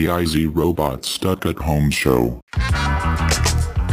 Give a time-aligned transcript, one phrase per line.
[0.00, 2.40] the IZ Robot Stuck at Home show.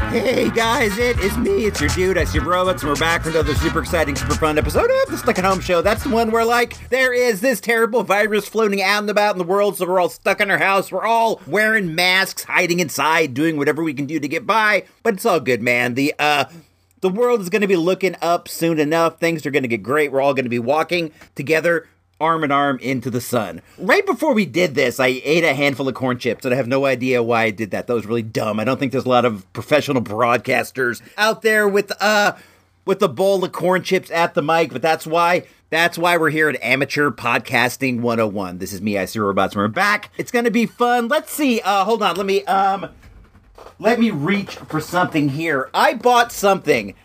[0.09, 3.30] Hey guys, it is me, it's your dude, it's your robots, and we're back for
[3.30, 5.81] another super exciting, super fun episode of the Stuck at Home Show.
[5.81, 9.38] That's the one where, like, there is this terrible virus floating out and about in
[9.38, 13.34] the world, so we're all stuck in our house, we're all wearing masks, hiding inside,
[13.34, 15.95] doing whatever we can do to get by, but it's all good, man.
[15.95, 16.45] The, uh,
[17.02, 19.20] the world is going to be looking up soon enough.
[19.20, 20.13] Things are going to get great.
[20.13, 21.85] We're all going to be walking together
[22.20, 23.62] arm in arm into the sun.
[23.77, 26.67] Right before we did this, I ate a handful of corn chips, and I have
[26.67, 27.88] no idea why I did that.
[27.88, 28.59] That was really dumb.
[28.59, 32.34] I don't think there's a lot of professional broadcasters out there with uh
[32.85, 36.30] with a bowl of corn chips at the mic, but that's why that's why we're
[36.30, 38.59] here at Amateur Podcasting 101.
[38.59, 40.12] This is me, I see robots, we're back.
[40.18, 41.07] It's gonna be fun.
[41.07, 41.62] Let's see.
[41.62, 42.90] Uh hold on, let me um
[43.79, 45.70] let me reach for something here.
[45.73, 46.95] I bought something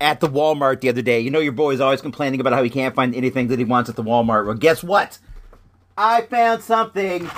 [0.00, 1.20] at the Walmart the other day.
[1.20, 3.64] You know, your boy is always complaining about how he can't find anything that he
[3.64, 4.46] wants at the Walmart.
[4.46, 5.18] Well, guess what?
[5.96, 7.30] I found something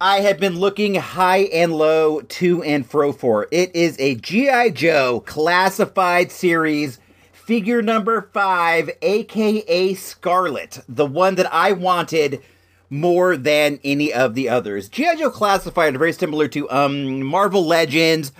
[0.00, 3.46] I have been looking high and low to and fro for.
[3.52, 4.70] It is a G.I.
[4.70, 6.98] Joe classified series,
[7.30, 12.42] figure number five, aka Scarlett, the one that I wanted
[12.90, 14.88] more than any of the others.
[14.88, 15.14] G.I.
[15.14, 18.32] Joe classified are very similar to um, Marvel Legends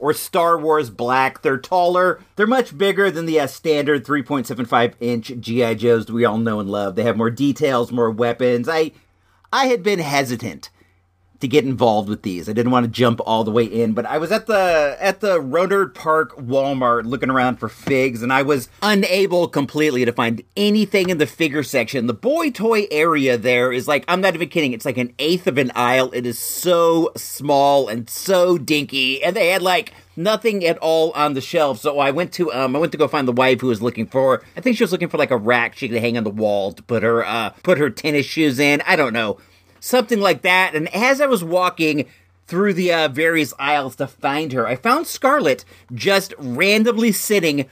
[0.00, 1.42] or Star Wars Black.
[1.42, 2.20] They're taller.
[2.34, 6.68] They're much bigger than the uh, standard 3.75 inch GI Joes we all know and
[6.68, 6.96] love.
[6.96, 8.68] They have more details, more weapons.
[8.68, 8.92] I
[9.52, 10.70] I had been hesitant
[11.40, 12.48] to get involved with these.
[12.48, 15.20] I didn't want to jump all the way in, but I was at the at
[15.20, 20.42] the Rohnert Park Walmart looking around for figs and I was unable completely to find
[20.56, 22.06] anything in the figure section.
[22.06, 25.46] The boy toy area there is like I'm not even kidding, it's like an eighth
[25.46, 26.10] of an aisle.
[26.12, 31.32] It is so small and so dinky and they had like nothing at all on
[31.32, 31.80] the shelf.
[31.80, 34.06] So I went to um I went to go find the wife who was looking
[34.06, 36.30] for I think she was looking for like a rack she could hang on the
[36.30, 38.82] wall to put her uh put her tennis shoes in.
[38.86, 39.38] I don't know
[39.80, 40.74] something like that.
[40.74, 42.06] And as I was walking
[42.46, 47.66] through the uh, various aisles to find her, I found Scarlett just randomly sitting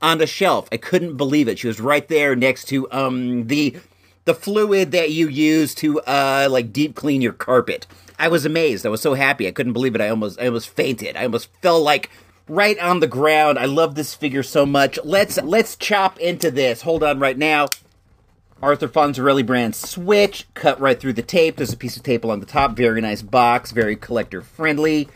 [0.00, 0.68] on a shelf.
[0.70, 1.58] I couldn't believe it.
[1.58, 3.76] She was right there next to um the
[4.24, 7.86] the fluid that you use to uh like deep clean your carpet.
[8.18, 8.84] I was amazed.
[8.86, 9.46] I was so happy.
[9.46, 10.00] I couldn't believe it.
[10.00, 11.16] I almost I almost fainted.
[11.16, 12.10] I almost fell like
[12.48, 13.58] right on the ground.
[13.58, 14.98] I love this figure so much.
[15.04, 16.82] Let's let's chop into this.
[16.82, 17.66] Hold on right now.
[18.60, 21.56] Arthur Fonzarelli brand switch, cut right through the tape.
[21.56, 22.72] There's a piece of tape along the top.
[22.72, 25.08] Very nice box, very collector friendly.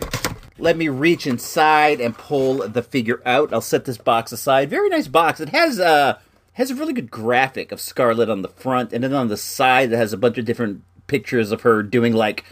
[0.58, 3.52] Let me reach inside and pull the figure out.
[3.52, 4.70] I'll set this box aside.
[4.70, 5.40] Very nice box.
[5.40, 6.18] It has a uh,
[6.54, 9.90] has a really good graphic of Scarlett on the front, and then on the side
[9.92, 12.44] it has a bunch of different pictures of her doing like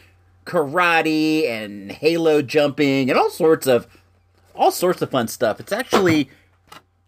[0.45, 3.87] karate and halo jumping and all sorts of
[4.57, 5.61] all sorts of fun stuff.
[5.61, 6.31] It's actually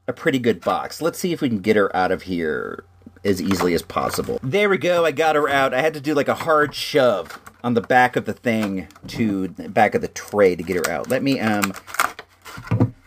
[0.06, 1.03] a pretty good box.
[1.03, 2.84] Let's see if we can get her out of here
[3.25, 4.41] as easily as possible.
[4.43, 5.05] There we go.
[5.05, 5.75] I got her out.
[5.75, 9.49] I had to do like a hard shove on the back of the thing to
[9.49, 11.09] the back of the tray to get her out.
[11.09, 11.72] Let me um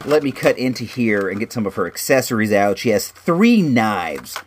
[0.06, 2.78] let me cut into here and get some of her accessories out.
[2.78, 4.38] She has three knives,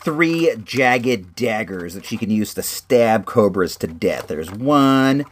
[0.00, 4.28] three jagged daggers that she can use to stab cobras to death.
[4.28, 5.24] There's one,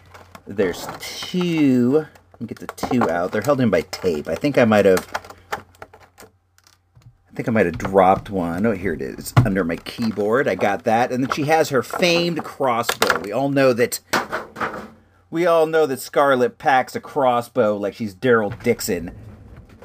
[0.46, 2.06] there's two.
[2.32, 3.32] Let me get the two out.
[3.32, 4.28] They're held in by tape.
[4.28, 5.08] I think I might have
[7.34, 8.64] I think I might have dropped one.
[8.64, 10.46] Oh, here it is under my keyboard.
[10.46, 11.10] I got that.
[11.10, 13.18] And then she has her famed crossbow.
[13.18, 13.98] We all know that.
[15.30, 19.10] We all know that Scarlett packs a crossbow like she's Daryl Dixon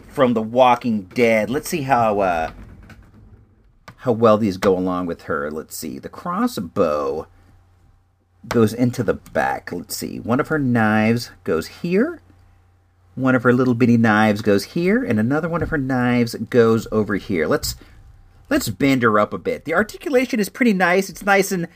[0.10, 1.50] from The Walking Dead.
[1.50, 2.52] Let's see how uh,
[3.96, 5.50] how well these go along with her.
[5.50, 5.98] Let's see.
[5.98, 7.26] The crossbow
[8.48, 9.72] goes into the back.
[9.72, 10.20] Let's see.
[10.20, 12.22] One of her knives goes here
[13.20, 16.88] one of her little bitty knives goes here, and another one of her knives goes
[16.92, 17.48] over here.
[17.48, 17.76] Let's
[18.50, 19.66] let's bend her up a bit.
[19.66, 21.10] The articulation is pretty nice.
[21.10, 21.68] It's nice and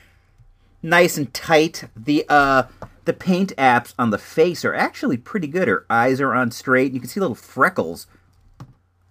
[0.82, 1.86] nice and tight.
[1.96, 2.64] The uh
[3.06, 5.68] the paint apps on the face are actually pretty good.
[5.68, 6.94] Her eyes are on straight.
[6.94, 8.08] You can see little freckles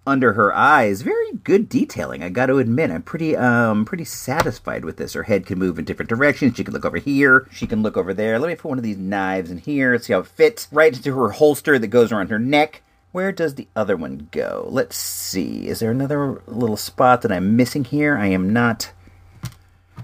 [0.05, 1.01] under her eyes.
[1.01, 2.23] Very good detailing.
[2.23, 5.13] I got to admit, I'm pretty um pretty satisfied with this.
[5.13, 6.57] Her head can move in different directions.
[6.57, 7.47] She can look over here.
[7.51, 8.39] She can look over there.
[8.39, 9.97] Let me put one of these knives in here.
[9.99, 12.81] See how it fits right into her holster that goes around her neck.
[13.11, 14.67] Where does the other one go?
[14.69, 15.67] Let's see.
[15.67, 18.17] Is there another little spot that I'm missing here?
[18.17, 18.91] I am not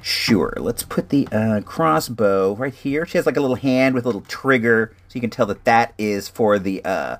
[0.01, 0.53] sure.
[0.57, 3.07] Let's put the uh, crossbow right here.
[3.07, 5.65] She has like a little hand with a little trigger, so you can tell that
[5.65, 7.17] that is for the uh,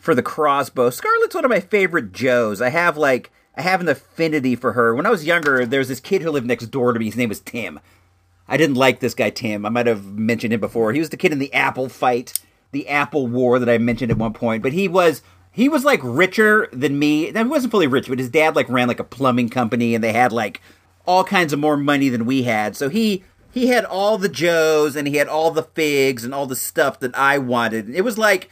[0.00, 0.90] for the crossbow.
[0.90, 2.60] Scarlett's one of my favorite Joes.
[2.60, 4.94] I have like I have an affinity for her.
[4.94, 7.06] When I was younger, there was this kid who lived next door to me.
[7.06, 7.80] His name was Tim.
[8.48, 9.64] I didn't like this guy Tim.
[9.64, 10.92] I might have mentioned him before.
[10.92, 12.40] He was the kid in the Apple fight,
[12.72, 14.62] the Apple War that I mentioned at one point.
[14.62, 17.30] But he was he was like richer than me.
[17.30, 20.02] Now, he wasn't fully rich, but his dad like ran like a plumbing company, and
[20.02, 20.60] they had like
[21.06, 22.76] all kinds of more money than we had.
[22.76, 26.46] So he he had all the Joes and he had all the figs and all
[26.46, 27.90] the stuff that I wanted.
[27.90, 28.48] It was like,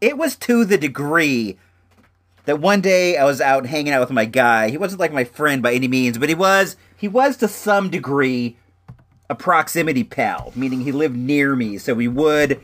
[0.00, 1.58] it was to the degree
[2.44, 4.70] that one day I was out hanging out with my guy.
[4.70, 7.90] He wasn't like my friend by any means, but he was, he was to some
[7.90, 8.56] degree
[9.28, 11.76] a proximity pal, meaning he lived near me.
[11.76, 12.60] So we would,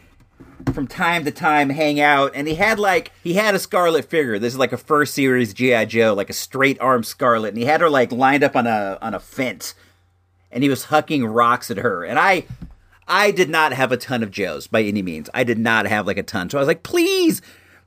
[0.73, 2.33] from time to time, hang out.
[2.35, 4.39] And he had like, he had a Scarlett figure.
[4.39, 5.85] This is like a first series G.I.
[5.85, 7.51] Joe, like a straight arm Scarlett.
[7.51, 9.75] And he had her like lined up on a, on a fence
[10.55, 12.05] and he was hucking rocks at her.
[12.05, 12.47] And I
[13.07, 15.29] I did not have a ton of Joes by any means.
[15.35, 16.49] I did not have like a ton.
[16.49, 17.43] So I was like, please,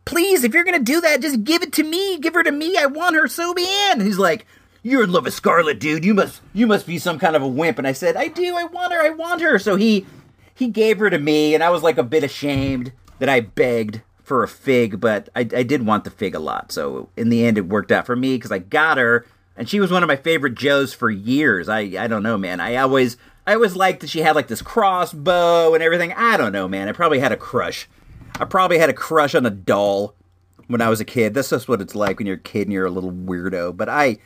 [0.06, 2.20] please, if you're gonna do that, just give it to me.
[2.20, 2.78] Give her to me.
[2.78, 3.98] I want her so bad.
[3.98, 4.46] And he's like,
[4.84, 6.06] You're in love with Scarlett, dude.
[6.06, 7.78] You must you must be some kind of a wimp.
[7.78, 9.58] And I said, I do, I want her, I want her.
[9.60, 10.06] So he
[10.54, 14.02] he gave her to me, and I was like a bit ashamed that I begged
[14.24, 16.72] for a fig, but I, I did want the fig a lot.
[16.72, 19.26] So in the end, it worked out for me because I got her
[19.58, 21.68] and she was one of my favorite Joes for years.
[21.68, 22.60] I I don't know, man.
[22.60, 23.18] I always
[23.48, 26.12] I always liked that she had like this crossbow and everything.
[26.12, 26.90] I don't know, man.
[26.90, 27.88] I probably had a crush.
[28.42, 30.16] I probably had a crush on a doll
[30.68, 31.34] when I was a kid.
[31.34, 33.78] That's just what it's like when you're a kid and you're a little weirdo.
[33.78, 34.18] But I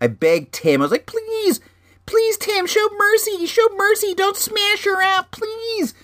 [0.00, 0.80] I begged Tim.
[0.80, 1.60] I was like, please,
[2.04, 4.12] please, Tim, show mercy, show mercy.
[4.12, 5.94] Don't smash her out, please.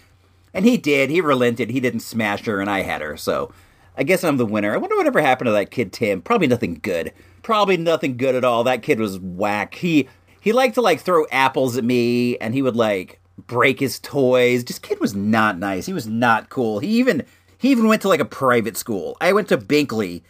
[0.55, 1.11] And he did.
[1.11, 1.71] He relented.
[1.71, 3.17] He didn't smash her, and I had her.
[3.17, 3.53] So
[3.97, 4.73] I guess I'm the winner.
[4.73, 6.23] I wonder whatever happened to that kid Tim.
[6.23, 7.13] Probably nothing good
[7.43, 8.65] probably nothing good at all.
[8.65, 9.75] That kid was whack.
[9.75, 10.09] He
[10.41, 14.65] he liked to like throw apples at me and he would like break his toys.
[14.65, 15.87] Just kid was not nice.
[15.87, 16.79] He was not cool.
[16.79, 17.25] He even
[17.59, 19.17] he even went to like a private school.
[19.21, 20.23] I went to Binkley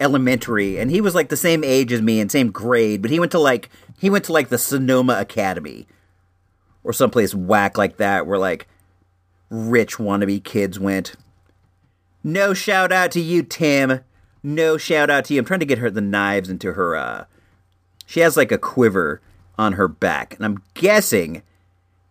[0.00, 3.20] Elementary and he was like the same age as me and same grade, but he
[3.20, 5.86] went to like he went to like the Sonoma Academy
[6.84, 8.66] or someplace whack like that where like
[9.50, 11.14] rich wannabe kids went.
[12.24, 14.00] No shout out to you, Tim
[14.46, 15.40] no shout out to you.
[15.40, 16.96] I'm trying to get her the knives into her.
[16.96, 17.24] uh
[18.06, 19.20] She has like a quiver
[19.58, 21.42] on her back, and I'm guessing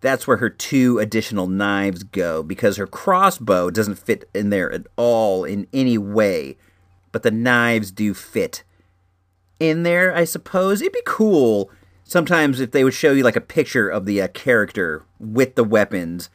[0.01, 4.85] that's where her two additional knives go because her crossbow doesn't fit in there at
[4.97, 6.57] all in any way,
[7.11, 8.63] but the knives do fit
[9.59, 10.15] in there.
[10.15, 11.71] I suppose it'd be cool
[12.03, 15.63] sometimes if they would show you like a picture of the uh, character with the
[15.63, 16.29] weapons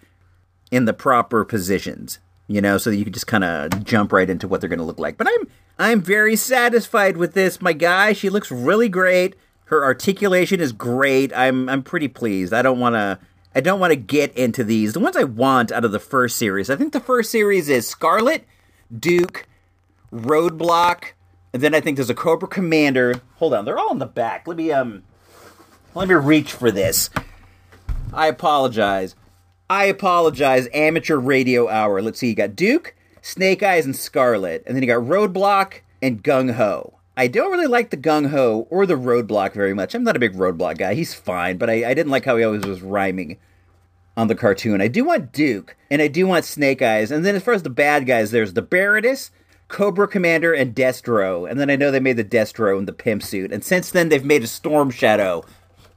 [0.72, 2.18] in the proper positions
[2.50, 4.80] you know, so that you can just kind of jump right into what they're going
[4.80, 5.16] to look like.
[5.16, 5.46] But I'm
[5.78, 8.12] I'm very satisfied with this, my guy.
[8.12, 9.36] She looks really great.
[9.70, 11.32] Her articulation is great.
[11.32, 12.52] I'm I'm pretty pleased.
[12.52, 13.20] I don't want to
[13.54, 14.94] I don't want to get into these.
[14.94, 16.70] The ones I want out of the first series.
[16.70, 18.48] I think the first series is Scarlett,
[18.98, 19.46] Duke,
[20.12, 21.12] Roadblock,
[21.52, 23.20] and then I think there's a Cobra Commander.
[23.36, 24.48] Hold on, they're all in the back.
[24.48, 25.04] Let me um
[25.94, 27.08] let me reach for this.
[28.12, 29.14] I apologize.
[29.68, 32.02] I apologize, amateur radio hour.
[32.02, 36.24] Let's see, you got Duke, Snake Eyes, and Scarlett, and then you got Roadblock and
[36.24, 36.94] Gung Ho.
[37.16, 39.94] I don't really like the Gung Ho or the Roadblock very much.
[39.94, 40.94] I'm not a big Roadblock guy.
[40.94, 43.38] He's fine, but I, I didn't like how he always was rhyming
[44.16, 44.80] on the cartoon.
[44.80, 47.10] I do want Duke, and I do want Snake Eyes.
[47.10, 49.30] And then as far as the bad guys, there's the Baroness,
[49.68, 51.50] Cobra Commander, and Destro.
[51.50, 53.52] And then I know they made the Destro in the pimp suit.
[53.52, 55.44] And since then, they've made a Storm Shadow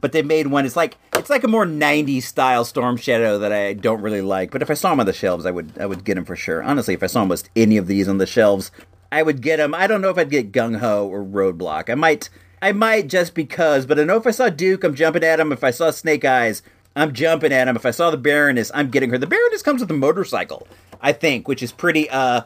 [0.04, 0.66] but they made one.
[0.66, 4.52] It's like it's like a more '90s style Storm Shadow that I don't really like.
[4.52, 6.36] But if I saw them on the shelves, I would I would get him for
[6.36, 6.62] sure.
[6.62, 8.70] Honestly, if I saw almost any of these on the shelves,
[9.14, 9.76] I would get them.
[9.76, 11.88] I don't know if I'd get Gung Ho or Roadblock.
[11.90, 12.30] I might
[12.64, 13.86] I might just because.
[13.86, 15.52] But I know if I saw Duke, I'm jumping at him.
[15.52, 16.64] If I saw Snake Eyes,
[16.96, 17.76] I'm jumping at him.
[17.76, 19.20] If I saw the Baroness, I'm getting her.
[19.20, 20.68] The Baroness comes with a motorcycle,
[21.00, 22.42] I think, which is pretty uh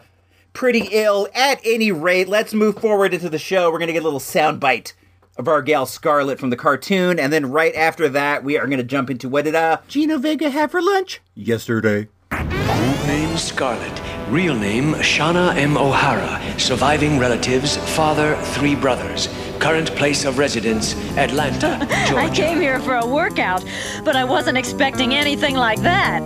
[0.51, 1.29] pretty ill.
[1.33, 3.71] At any rate, let's move forward into the show.
[3.71, 4.91] We're gonna get a little soundbite
[5.37, 8.79] of our gal Scarlett from the cartoon, and then right after that, we are going
[8.79, 12.07] to jump into what did uh, Gino Vega have for lunch yesterday?
[12.31, 14.16] Name Scarlett.
[14.29, 15.77] Real name Shana M.
[15.77, 16.59] O'Hara.
[16.59, 19.29] Surviving relatives father, three brothers.
[19.57, 21.77] Current place of residence Atlanta,
[22.09, 22.17] Georgia.
[22.17, 23.63] I came here for a workout,
[24.03, 26.21] but I wasn't expecting anything like that.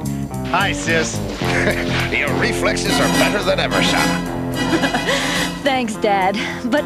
[0.48, 1.15] Hi, sis.
[2.12, 5.62] Your reflexes are better than ever, Shana.
[5.62, 6.36] Thanks, Dad.
[6.72, 6.84] But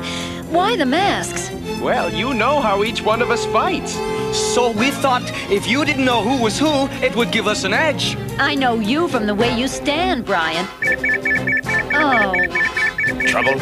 [0.51, 1.49] why the masks?
[1.81, 3.95] Well, you know how each one of us fights.
[4.35, 7.73] So we thought if you didn't know who was who, it would give us an
[7.73, 8.17] edge.
[8.37, 10.67] I know you from the way you stand, Brian.
[11.93, 12.33] Oh.
[13.27, 13.55] Trouble?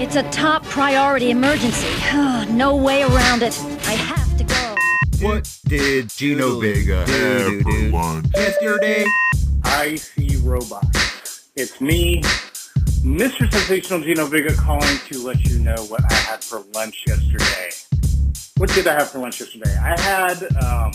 [0.00, 1.86] It's a top priority emergency.
[2.50, 3.56] no way around it.
[3.86, 4.76] I have to go.
[5.24, 9.04] What did Gino Vega have for lunch yesterday?
[9.64, 11.50] I see robots.
[11.54, 12.20] It's me,
[13.02, 13.50] Mr.
[13.50, 17.70] Sensational Gino Vega calling to let you know what I had for lunch yesterday.
[18.58, 19.76] What did I have for lunch yesterday?
[19.76, 20.92] I had um,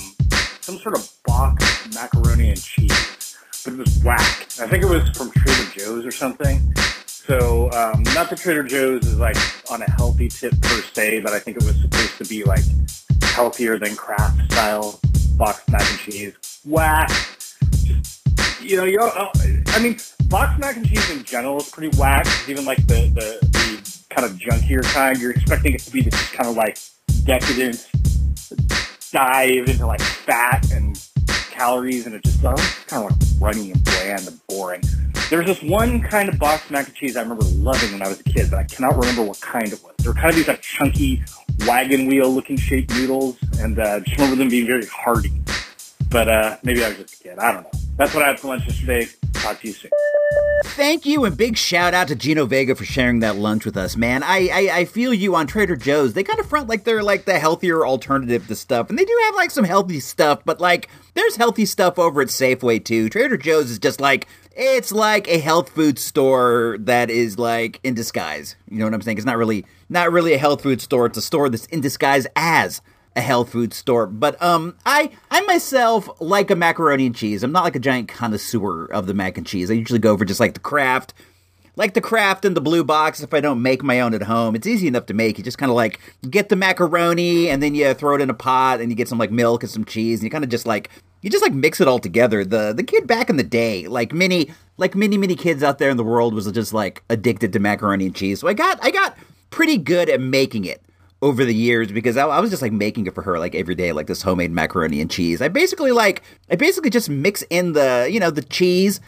[0.61, 1.61] some sort of Bach
[1.93, 4.47] macaroni and cheese, but it was whack.
[4.59, 6.73] I think it was from Trader Joe's or something.
[7.05, 9.37] So, um, not that Trader Joe's is like
[9.69, 12.63] on a healthy tip per se, but I think it was supposed to be like
[13.21, 14.99] healthier than Kraft style
[15.37, 16.61] boxed mac and cheese.
[16.65, 17.09] Whack.
[17.83, 18.27] Just,
[18.59, 19.27] you know, you're, uh,
[19.67, 19.99] I mean,
[20.29, 22.25] boxed mac and cheese in general is pretty whack.
[22.47, 26.15] Even like the, the, the kind of junkier kind, you're expecting it to be this
[26.15, 26.79] just kind of like
[27.25, 27.87] decadent
[29.11, 30.99] dive into like fat and
[31.51, 32.55] calories, and it just uh,
[32.87, 34.81] kind of like runny and bland and boring.
[35.29, 38.19] There's this one kind of boxed mac and cheese I remember loving when I was
[38.19, 39.93] a kid, but I cannot remember what kind it was.
[39.97, 41.23] They were kind of these like chunky
[41.67, 45.31] wagon wheel looking shaped noodles, and uh, just remember them being very hearty.
[46.09, 47.39] But uh, maybe I was just a kid.
[47.39, 47.79] I don't know.
[47.95, 49.07] That's what I had for lunch yesterday.
[49.33, 49.91] Talk to you soon.
[50.63, 53.97] Thank you and big shout out to Gino Vega for sharing that lunch with us,
[53.97, 54.21] man.
[54.23, 56.13] I, I, I feel you on Trader Joe's.
[56.13, 59.21] They kind of front like they're like the healthier alternative to stuff, and they do
[59.25, 63.09] have like some healthy stuff, but like there's healthy stuff over at Safeway too.
[63.09, 67.93] Trader Joe's is just like it's like a health food store that is like in
[67.93, 68.55] disguise.
[68.69, 69.17] You know what I'm saying?
[69.17, 71.07] It's not really not really a health food store.
[71.07, 72.81] It's a store that's in disguise as
[73.15, 74.07] a health food store.
[74.07, 77.43] But um, I I myself like a macaroni and cheese.
[77.43, 79.69] I'm not like a giant connoisseur of the mac and cheese.
[79.69, 81.13] I usually go for just like the Kraft,
[81.75, 83.21] like the Kraft and the blue box.
[83.21, 85.37] If I don't make my own at home, it's easy enough to make.
[85.37, 85.99] You just kind of like
[86.29, 89.17] get the macaroni and then you throw it in a pot and you get some
[89.17, 90.89] like milk and some cheese and you kind of just like
[91.21, 92.45] you just like mix it all together.
[92.45, 95.89] The the kid back in the day, like many like many many kids out there
[95.89, 98.39] in the world, was just like addicted to macaroni and cheese.
[98.39, 99.17] So I got I got
[99.49, 100.81] pretty good at making it
[101.21, 103.75] over the years because I, I, was just like making it for her like every
[103.75, 105.41] day, like this homemade macaroni and cheese.
[105.41, 108.99] I basically like I basically just mix in the you know the cheese,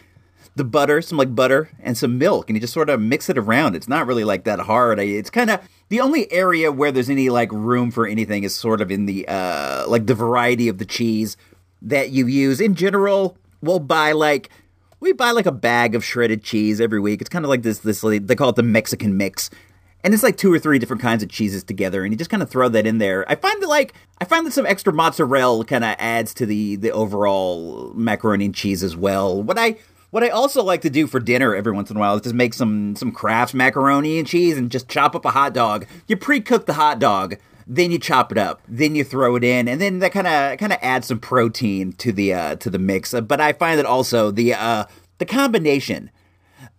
[0.55, 3.37] the butter, some like butter and some milk, and you just sort of mix it
[3.37, 3.75] around.
[3.75, 4.99] It's not really like that hard.
[4.99, 8.55] I, it's kind of the only area where there's any like room for anything is
[8.55, 11.35] sort of in the uh like the variety of the cheese
[11.81, 12.61] that you use.
[12.61, 14.49] In general, we'll buy like
[14.99, 17.21] we buy like a bag of shredded cheese every week.
[17.21, 19.49] It's kind of like this this they call it the Mexican mix
[20.03, 22.43] and it's like two or three different kinds of cheeses together, and you just kind
[22.43, 23.29] of throw that in there.
[23.29, 26.75] I find that like I find that some extra mozzarella kind of adds to the
[26.75, 29.41] the overall macaroni and cheese as well.
[29.41, 29.77] What I
[30.11, 32.35] what I also like to do for dinner every once in a while is just
[32.35, 35.87] make some some Kraft macaroni and cheese and just chop up a hot dog.
[36.07, 39.67] You pre-cook the hot dog, then you chop it up, then you throw it in,
[39.67, 42.77] and then that kind of kind of adds some protein to the uh, to the
[42.77, 43.13] mix.
[43.13, 44.85] But I find that also the uh,
[45.17, 46.11] the combination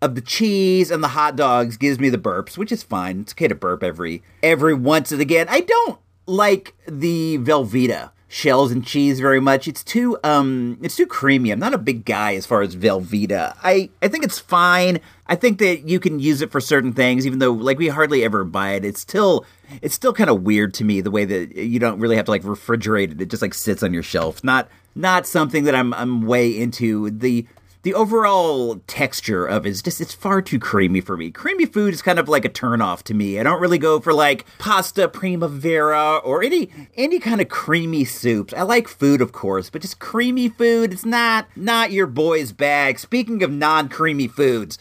[0.05, 3.21] of the cheese and the hot dogs gives me the burps, which is fine.
[3.21, 5.47] It's okay to burp every every once and again.
[5.49, 9.67] I don't like the Velveeta shells and cheese very much.
[9.67, 11.51] It's too um it's too creamy.
[11.51, 13.57] I'm not a big guy as far as Velveeta.
[13.63, 15.01] I I think it's fine.
[15.27, 18.25] I think that you can use it for certain things even though like we hardly
[18.25, 18.85] ever buy it.
[18.85, 19.47] It's still
[19.81, 22.31] it's still kind of weird to me the way that you don't really have to
[22.31, 23.23] like refrigerate it.
[23.23, 24.45] It just like sits on your shelf.
[24.45, 27.09] Not not something that I'm I'm way into.
[27.11, 27.47] The
[27.85, 31.31] the overall texture of it is just it's far too creamy for me.
[31.31, 33.39] Creamy food is kind of like a turnoff to me.
[33.39, 38.55] I don't really go for like pasta primavera or any any kind of creamy soups.
[38.55, 42.99] I like food, of course, but just creamy food, it's not not your boy's bag.
[42.99, 44.79] Speaking of non-creamy foods,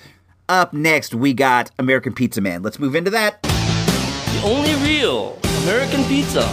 [0.47, 2.63] up next we got American Pizza Man.
[2.63, 3.41] Let's move into that.
[3.43, 6.49] The only real American pizza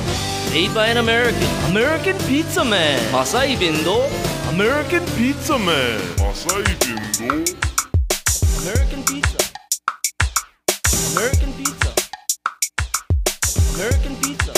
[0.51, 1.47] made by an American.
[1.71, 3.13] American Pizza Man.
[3.13, 4.40] Masai Bindo.
[4.51, 6.01] American Pizza Man.
[6.19, 7.31] Masai Bindo.
[8.63, 9.39] American Pizza.
[11.13, 11.95] American Pizza.
[13.77, 14.53] American Pizza.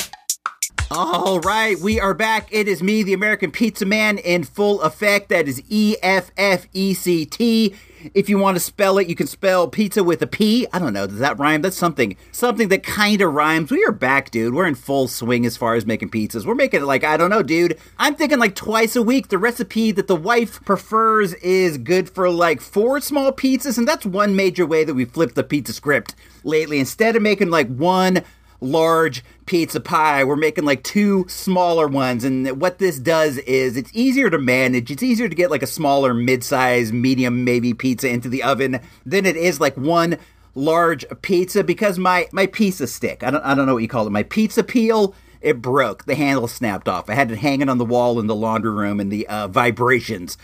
[0.90, 2.48] All right, we are back.
[2.50, 5.28] It is me, the American Pizza Man, in full effect.
[5.28, 7.74] That is E F F E C T.
[8.14, 10.66] If you want to spell it, you can spell pizza with a P.
[10.72, 11.06] I don't know.
[11.06, 11.62] Does that rhyme?
[11.62, 13.70] That's something something that kind of rhymes.
[13.70, 14.54] We are back, dude.
[14.54, 16.44] We're in full swing as far as making pizzas.
[16.44, 17.78] We're making it like I don't know, dude.
[17.98, 19.28] I'm thinking like twice a week.
[19.28, 24.06] The recipe that the wife prefers is good for like four small pizzas, and that's
[24.06, 26.80] one major way that we flipped the pizza script lately.
[26.80, 28.22] Instead of making like one
[28.62, 30.24] large pizza pie.
[30.24, 32.24] We're making like two smaller ones.
[32.24, 34.90] And what this does is it's easier to manage.
[34.90, 38.80] It's easier to get like a smaller, mid size, medium, maybe pizza into the oven
[39.04, 40.18] than it is like one
[40.54, 44.06] large pizza because my, my pizza stick, I don't, I don't know what you call
[44.06, 46.04] it, my pizza peel, it broke.
[46.04, 47.10] The handle snapped off.
[47.10, 50.38] I had it hanging on the wall in the laundry room and the uh, vibrations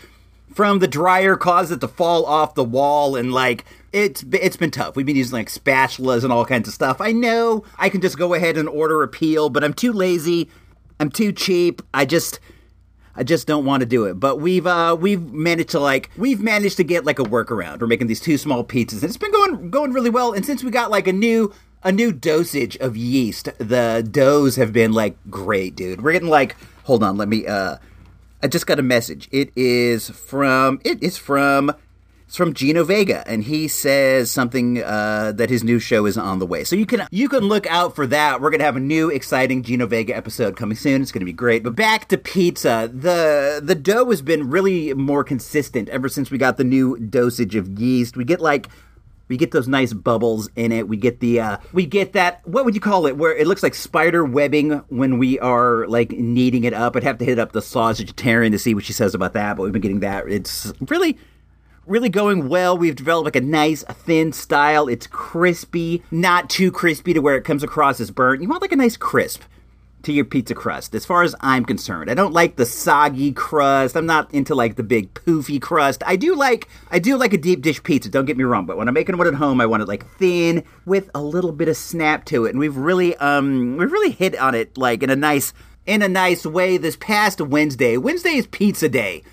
[0.59, 3.63] from the dryer caused it to fall off the wall and like
[3.93, 4.97] it's it's been tough.
[4.97, 6.99] We've been using like spatulas and all kinds of stuff.
[6.99, 10.49] I know I can just go ahead and order a peel, but I'm too lazy.
[10.99, 11.81] I'm too cheap.
[11.93, 12.41] I just
[13.15, 14.15] I just don't want to do it.
[14.15, 17.79] But we've uh we've managed to like we've managed to get like a workaround.
[17.79, 20.33] We're making these two small pizzas and it's been going going really well.
[20.33, 24.73] And since we got like a new a new dosage of yeast, the doughs have
[24.73, 26.01] been like great, dude.
[26.01, 27.77] We're getting like hold on, let me uh
[28.41, 29.27] I just got a message.
[29.31, 31.73] It is from it is from
[32.25, 36.37] It's from Gino Vega, and he says something uh, that his new show is on
[36.39, 36.63] the way.
[36.63, 38.39] So you can you can look out for that.
[38.39, 41.01] We're gonna have a new exciting Gino Vega episode coming soon.
[41.01, 41.63] It's gonna be great.
[41.63, 42.89] But back to pizza.
[42.93, 47.55] The the dough has been really more consistent ever since we got the new dosage
[47.55, 48.15] of yeast.
[48.15, 48.69] We get like
[49.29, 50.87] we get those nice bubbles in it.
[50.89, 53.15] We get the uh, we get that what would you call it?
[53.15, 56.95] Where it looks like spider webbing when we are like kneading it up.
[56.95, 59.55] I'd have to hit up the sausageitarian to see what she says about that.
[59.55, 60.27] But we've been getting that.
[60.27, 61.17] It's really
[61.85, 62.77] really going well.
[62.77, 64.87] We've developed like a nice thin style.
[64.87, 68.41] It's crispy, not too crispy to where it comes across as burnt.
[68.41, 69.43] You want like a nice crisp
[70.03, 72.09] to your pizza crust as far as I'm concerned.
[72.09, 73.95] I don't like the soggy crust.
[73.95, 76.03] I'm not into like the big poofy crust.
[76.05, 78.77] I do like I do like a deep dish pizza, don't get me wrong, but
[78.77, 81.67] when I'm making one at home, I want it like thin with a little bit
[81.67, 82.51] of snap to it.
[82.51, 85.53] And we've really um we've really hit on it like in a nice
[85.85, 87.97] in a nice way this past Wednesday.
[87.97, 89.23] Wednesday is pizza day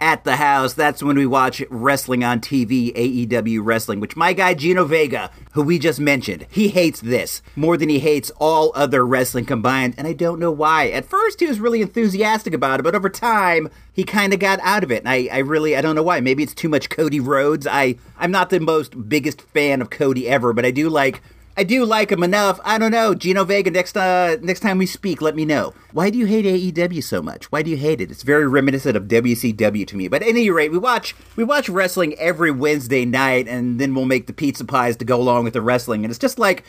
[0.00, 0.74] at the house.
[0.74, 5.62] That's when we watch wrestling on TV, AEW wrestling, which my guy Gino Vega, who
[5.62, 10.06] we just mentioned, he hates this more than he hates all other wrestling combined, and
[10.06, 10.88] I don't know why.
[10.88, 14.60] At first, he was really enthusiastic about it, but over time, he kind of got
[14.62, 15.00] out of it.
[15.00, 16.20] And I, I really, I don't know why.
[16.20, 17.66] Maybe it's too much Cody Rhodes.
[17.66, 21.20] I, I'm not the most biggest fan of Cody ever, but I do like
[21.58, 22.60] I do like him enough.
[22.62, 23.72] I don't know, Gino Vega.
[23.72, 25.74] Next uh, next time we speak, let me know.
[25.90, 27.50] Why do you hate AEW so much?
[27.50, 28.12] Why do you hate it?
[28.12, 30.06] It's very reminiscent of WCW to me.
[30.06, 34.04] But at any rate, we watch we watch wrestling every Wednesday night, and then we'll
[34.04, 36.62] make the pizza pies to go along with the wrestling, and it's just like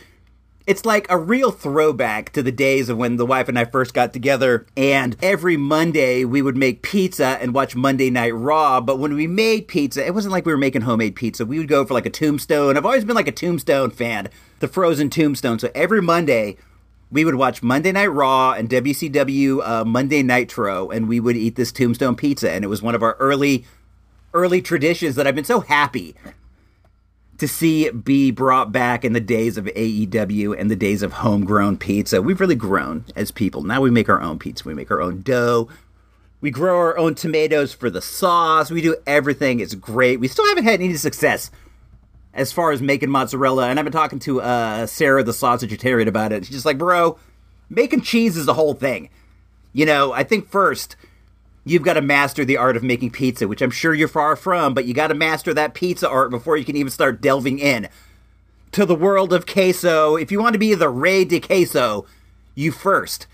[0.70, 3.92] it's like a real throwback to the days of when the wife and I first
[3.92, 4.68] got together.
[4.78, 8.80] And every Monday we would make pizza and watch Monday Night Raw.
[8.80, 11.44] But when we made pizza, it wasn't like we were making homemade pizza.
[11.44, 12.78] We would go for like a tombstone.
[12.78, 15.58] I've always been like a tombstone fan, the frozen tombstone.
[15.58, 16.56] So every Monday
[17.10, 21.56] we would watch Monday Night Raw and WCW uh, Monday Nitro, and we would eat
[21.56, 22.52] this tombstone pizza.
[22.52, 23.66] And it was one of our early,
[24.36, 26.16] early traditions that I've been so happy
[27.40, 31.78] to see be brought back in the days of AEW and the days of homegrown
[31.78, 32.22] pizza.
[32.22, 33.64] We've really grown as people.
[33.64, 34.66] Now we make our own pizza.
[34.68, 35.70] We make our own dough.
[36.42, 38.72] We grow our own tomatoes for the sauce.
[38.72, 39.60] We do everything.
[39.60, 40.20] It's great.
[40.20, 41.50] We still haven't had any success
[42.34, 43.68] as far as making mozzarella.
[43.68, 46.46] And I've been talking to uh, Sarah, the sausageitarian, about it.
[46.46, 47.18] She's just like, bro,
[47.70, 49.10] making cheese is the whole thing.
[49.74, 50.96] You know, I think first
[51.70, 54.74] you've got to master the art of making pizza, which I'm sure you're far from,
[54.74, 57.88] but you got to master that pizza art before you can even start delving in
[58.72, 60.16] to the world of queso.
[60.16, 62.06] If you want to be the rey de queso,
[62.56, 63.28] you first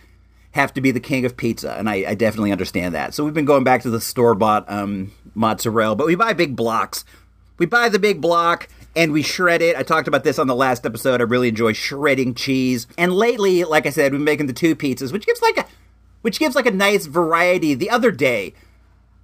[0.52, 3.13] have to be the king of pizza, and I, I definitely understand that.
[3.13, 6.56] So we've been going back to the store bought um, mozzarella, but we buy big
[6.56, 7.04] blocks.
[7.58, 8.67] We buy the big block
[8.98, 9.76] and we shred it.
[9.76, 11.21] I talked about this on the last episode.
[11.21, 12.88] I really enjoy shredding cheese.
[12.98, 15.65] And lately, like I said, we've been making the two pizzas, which gives like a
[16.26, 17.76] which gives like a nice variety.
[17.76, 18.56] The other day,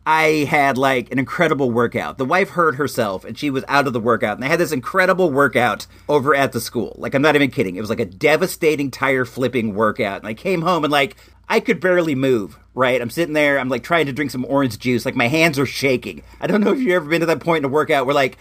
[0.05, 2.19] I had like an incredible workout.
[2.19, 4.37] The wife hurt herself and she was out of the workout.
[4.37, 6.95] And I had this incredible workout over at the school.
[6.99, 7.75] Like, I'm not even kidding.
[7.75, 10.19] It was like a devastating tire flipping workout.
[10.19, 11.15] And I came home and like,
[11.49, 13.01] I could barely move, right?
[13.01, 15.03] I'm sitting there, I'm like trying to drink some orange juice.
[15.03, 16.21] Like, my hands are shaking.
[16.39, 18.37] I don't know if you've ever been to that point in a workout where like,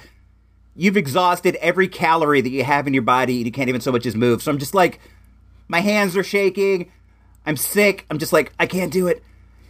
[0.76, 3.90] you've exhausted every calorie that you have in your body and you can't even so
[3.90, 4.42] much as move.
[4.42, 5.00] So I'm just like,
[5.66, 6.92] my hands are shaking.
[7.46, 8.06] I'm sick.
[8.10, 9.22] I'm just like, I can't do it.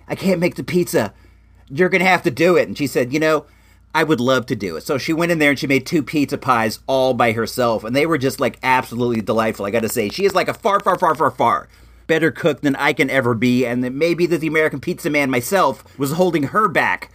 [0.08, 1.14] I can't make the pizza.
[1.68, 2.66] You're going to have to do it.
[2.66, 3.46] And she said, You know,
[3.94, 4.82] I would love to do it.
[4.82, 7.84] So she went in there and she made two pizza pies all by herself.
[7.84, 9.66] And they were just like absolutely delightful.
[9.66, 11.68] I got to say, she is like a far, far, far, far, far
[12.10, 13.64] better cook than I can ever be.
[13.64, 17.12] And that maybe that the American Pizza Man myself was holding her back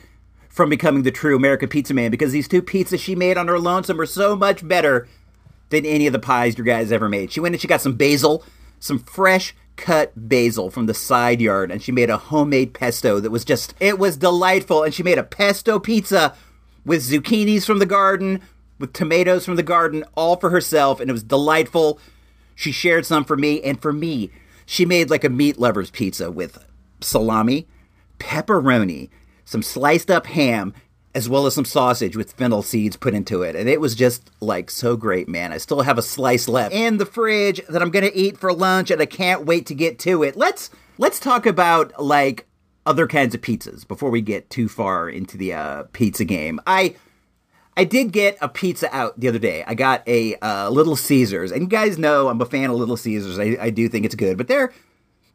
[0.48, 3.60] from becoming the true American Pizza Man because these two pizzas she made on her
[3.60, 5.06] lonesome were so much better
[5.70, 7.30] than any of the pies your guys ever made.
[7.32, 8.46] She went and she got some basil,
[8.80, 13.32] some fresh cut basil from the side yard and she made a homemade pesto that
[13.32, 14.84] was just it was delightful.
[14.84, 16.36] And she made a pesto pizza
[16.86, 18.42] with zucchinis from the garden
[18.80, 22.00] with tomatoes from the garden all for herself and it was delightful.
[22.56, 24.32] She shared some for me and for me
[24.66, 26.66] she made like a meat lovers pizza with
[27.02, 27.68] salami
[28.20, 29.10] pepperoni
[29.44, 30.74] some sliced up ham
[31.16, 33.56] as well as some sausage with fennel seeds put into it.
[33.56, 35.54] And it was just like so great, man.
[35.54, 38.52] I still have a slice left in the fridge that I'm going to eat for
[38.52, 40.36] lunch and I can't wait to get to it.
[40.36, 42.46] Let's let's talk about like
[42.86, 46.60] other kinds of pizzas before we get too far into the uh, pizza game.
[46.68, 46.96] I
[47.78, 49.64] I did get a pizza out the other day.
[49.66, 52.96] I got a uh, Little Caesars, and you guys know I'm a fan of Little
[52.98, 53.40] Caesars.
[53.40, 54.74] I, I do think it's good, but they're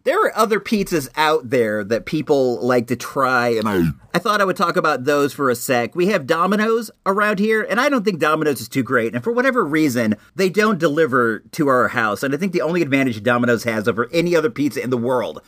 [0.05, 3.69] there are other pizzas out there that people like to try, and
[4.15, 5.95] I thought I would talk about those for a sec.
[5.95, 9.15] We have Domino's around here, and I don't think Domino's is too great.
[9.15, 12.23] And for whatever reason, they don't deliver to our house.
[12.23, 15.43] And I think the only advantage Domino's has over any other pizza in the world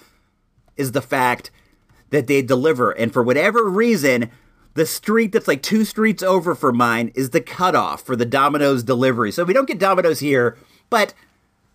[0.77, 1.51] is the fact
[2.11, 2.91] that they deliver.
[2.91, 4.31] And for whatever reason,
[4.75, 8.83] The street that's like two streets over for mine is the cutoff for the Domino's
[8.83, 9.31] delivery.
[9.31, 10.57] So we don't get Domino's here,
[10.89, 11.13] but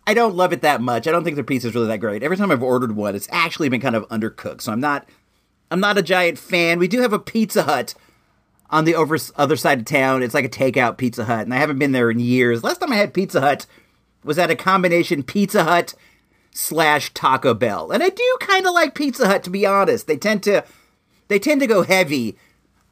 [0.07, 1.05] I don't love it that much.
[1.05, 2.23] I don't think their pizza's really that great.
[2.23, 4.61] Every time I've ordered one, it's actually been kind of undercooked.
[4.61, 5.07] So I'm not
[5.69, 6.79] I'm not a giant fan.
[6.79, 7.93] We do have a Pizza Hut
[8.69, 10.23] on the over, other side of town.
[10.23, 12.63] It's like a takeout Pizza Hut, and I haven't been there in years.
[12.63, 13.65] Last time I had Pizza Hut
[14.23, 15.93] was at a combination Pizza Hut
[16.51, 20.07] slash Taco Bell, and I do kind of like Pizza Hut to be honest.
[20.07, 20.63] They tend to
[21.27, 22.37] they tend to go heavy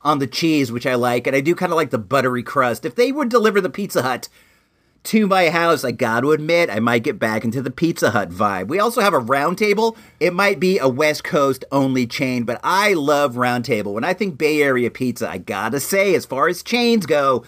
[0.02, 2.84] on the cheese, which I like, and I do kind of like the buttery crust.
[2.84, 4.28] If they would deliver the Pizza Hut
[5.06, 8.30] to my house, I got to admit, I might get back into the Pizza Hut
[8.30, 8.68] vibe.
[8.68, 9.96] We also have a Round Table.
[10.20, 13.94] It might be a West Coast only chain, but I love Round Table.
[13.94, 17.44] When I think Bay Area pizza, I gotta say, as far as chains go,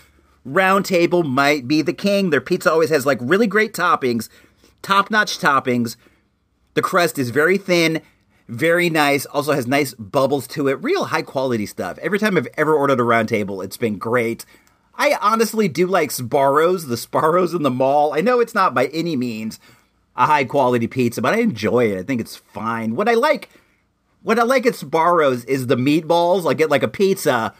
[0.46, 2.30] Round Table might be the king.
[2.30, 4.30] Their pizza always has like really great toppings,
[4.82, 5.98] top notch toppings.
[6.74, 8.02] The crust is very thin,
[8.48, 11.98] very nice, also has nice bubbles to it, real high quality stuff.
[11.98, 14.46] Every time I've ever ordered a Round Table, it's been great.
[14.97, 18.13] I honestly do like Sbarro's, the Sbarro's in the mall.
[18.13, 19.60] I know it's not by any means
[20.15, 21.99] a high quality pizza, but I enjoy it.
[21.99, 22.95] I think it's fine.
[22.95, 23.49] What I like,
[24.23, 26.49] what I like at Sbarro's is the meatballs.
[26.49, 27.53] I get like a pizza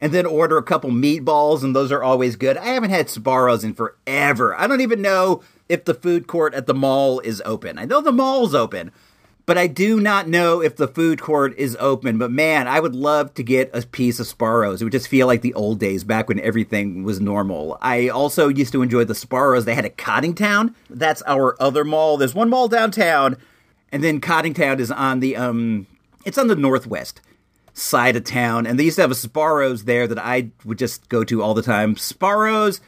[0.00, 2.56] and then order a couple meatballs, and those are always good.
[2.56, 4.58] I haven't had Sbarro's in forever.
[4.58, 7.78] I don't even know if the food court at the mall is open.
[7.78, 8.92] I know the mall's open,
[9.50, 12.18] but I do not know if the food court is open.
[12.18, 14.80] But man, I would love to get a piece of Sbarro's.
[14.80, 17.76] It would just feel like the old days back when everything was normal.
[17.82, 20.76] I also used to enjoy the Sbarro's they had at Coddingtown.
[20.88, 22.16] That's our other mall.
[22.16, 23.38] There's one mall downtown,
[23.90, 25.88] and then Coddingtown is on the um,
[26.24, 27.20] it's on the northwest
[27.74, 31.08] side of town, and they used to have a Sbarro's there that I would just
[31.08, 31.96] go to all the time.
[31.96, 32.80] Sbarro's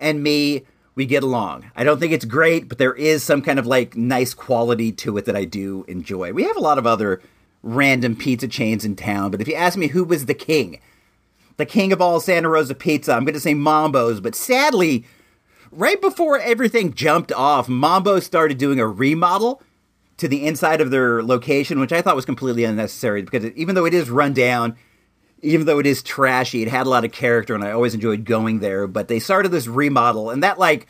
[0.00, 0.64] and me
[0.98, 1.70] we get along.
[1.76, 5.16] I don't think it's great, but there is some kind of like nice quality to
[5.16, 6.32] it that I do enjoy.
[6.32, 7.22] We have a lot of other
[7.62, 10.80] random pizza chains in town, but if you ask me who was the king,
[11.56, 15.04] the king of all Santa Rosa pizza, I'm going to say Mombo's, but sadly,
[15.70, 19.62] right before everything jumped off, Mombo started doing a remodel
[20.16, 23.86] to the inside of their location, which I thought was completely unnecessary because even though
[23.86, 24.74] it is run down,
[25.42, 28.24] even though it is trashy, it had a lot of character, and I always enjoyed
[28.24, 28.86] going there.
[28.86, 30.86] But they started this remodel, and that like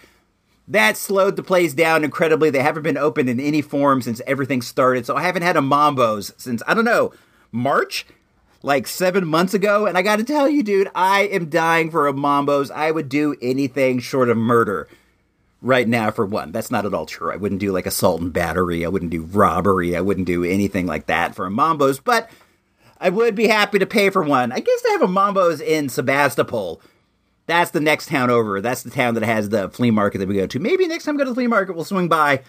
[0.69, 2.51] that slowed the place down incredibly.
[2.51, 5.61] They haven't been open in any form since everything started, so I haven't had a
[5.61, 7.13] Mombo's since I don't know
[7.53, 8.07] March,
[8.63, 9.87] like seven months ago.
[9.87, 12.71] And I got to tell you, dude, I am dying for a Mombo's.
[12.71, 14.89] I would do anything short of murder
[15.61, 16.53] right now for one.
[16.53, 17.33] That's not at all true.
[17.33, 18.85] I wouldn't do like assault and battery.
[18.85, 19.97] I wouldn't do robbery.
[19.97, 22.31] I wouldn't do anything like that for a Mombo's, but
[23.01, 24.53] I would be happy to pay for one.
[24.53, 26.81] I guess they have a Mombo's in Sebastopol.
[27.47, 28.61] That's the next town over.
[28.61, 30.59] That's the town that has the flea market that we go to.
[30.59, 32.43] Maybe next time we go to the flea market, we'll swing by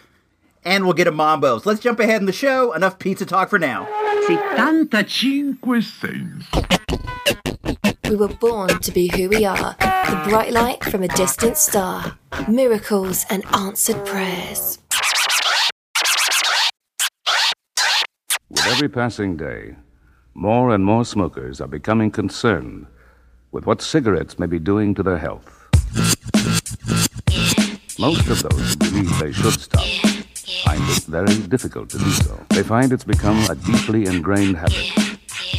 [0.65, 1.65] and we'll get a Mombo's.
[1.65, 2.73] Let's jump ahead in the show.
[2.73, 3.87] Enough pizza talk for now.
[4.27, 6.45] 75 cents.
[8.09, 12.17] We were born to be who we are, the bright light from a distant star,
[12.47, 14.79] miracles and answered prayers.
[18.49, 19.75] With every passing day,
[20.33, 22.87] more and more smokers are becoming concerned
[23.51, 25.67] with what cigarettes may be doing to their health.
[27.99, 29.85] Most of those who believe they should stop
[30.63, 32.39] find it very difficult to do so.
[32.49, 34.91] They find it's become a deeply ingrained habit,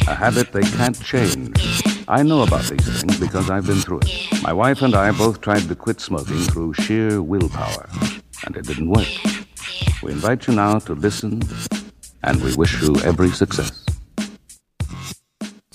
[0.07, 1.83] a habit they can't change.
[2.07, 4.43] I know about these things because I've been through it.
[4.43, 7.89] My wife and I both tried to quit smoking through sheer willpower,
[8.45, 9.07] and it didn't work.
[10.03, 11.41] We invite you now to listen,
[12.23, 13.85] and we wish you every success.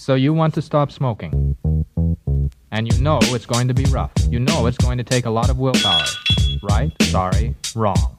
[0.07, 1.57] So you want to stop smoking.
[2.71, 4.13] And you know it's going to be rough.
[4.31, 6.05] You know it's going to take a lot of willpower.
[6.63, 6.93] Right?
[7.03, 7.57] Sorry.
[7.75, 8.17] Wrong.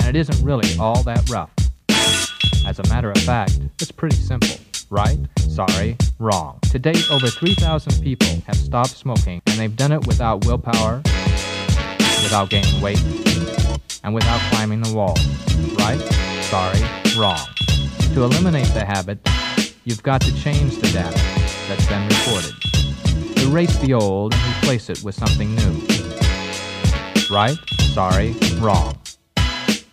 [0.00, 1.48] And it isn't really all that rough.
[2.66, 4.60] As a matter of fact, it's pretty simple.
[4.90, 5.16] Right?
[5.38, 5.96] Sorry.
[6.18, 6.58] Wrong.
[6.72, 11.00] To date, over 3,000 people have stopped smoking, and they've done it without willpower,
[12.24, 13.02] without gaining weight,
[14.04, 15.16] and without climbing the wall.
[15.78, 15.98] Right?
[16.42, 16.82] Sorry.
[17.18, 17.40] Wrong.
[18.12, 19.18] To eliminate the habit,
[19.86, 21.16] you've got to change the data
[21.68, 22.52] that's been recorded.
[23.46, 25.80] Erase the old and replace it with something new.
[27.30, 27.56] Right?
[27.94, 28.98] Sorry, wrong.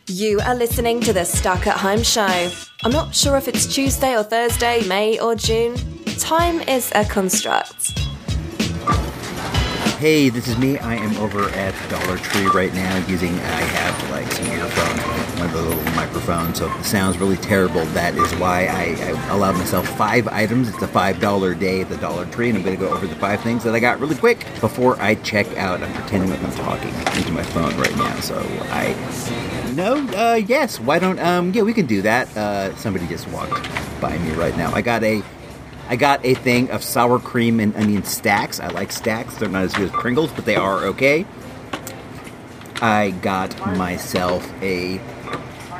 [0.07, 2.51] You are listening to the Stuck at Home Show.
[2.83, 5.75] I'm not sure if it's Tuesday or Thursday, May or June.
[6.17, 7.91] Time is a construct.
[9.99, 10.79] Hey, this is me.
[10.79, 15.61] I am over at Dollar Tree right now using, I have like some earphones, the
[15.61, 19.87] little microphone, so if it sounds really terrible, that is why I, I allowed myself
[19.97, 20.69] five items.
[20.69, 23.15] It's a $5 day at the Dollar Tree, and I'm going to go over the
[23.15, 25.81] five things that I got really quick before I check out.
[25.81, 28.37] I'm pretending like I'm talking into my phone right now, so
[28.69, 28.95] I.
[29.75, 32.35] No, uh, yes, why don't, um, yeah, we can do that.
[32.37, 33.67] Uh, somebody just walked
[33.99, 34.73] by me right now.
[34.73, 35.23] I got a.
[35.89, 38.63] I got a thing of sour cream and onion Stax.
[38.63, 39.37] I like Stax.
[39.37, 41.25] They're not as good as Pringles, but they are okay.
[42.83, 44.99] I got myself a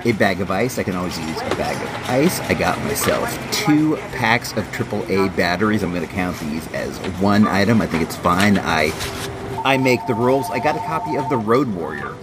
[0.06, 0.78] a bag of ice.
[0.78, 2.40] I can always use a bag of ice.
[2.42, 5.84] I got myself two packs of AAA batteries.
[5.84, 7.82] I'm going to count these as one item.
[7.82, 8.58] I think it's fine.
[8.60, 8.92] I
[9.66, 10.50] I make the rules.
[10.50, 12.14] I got a copy of The Road Warrior,